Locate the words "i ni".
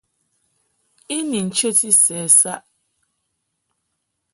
1.15-1.39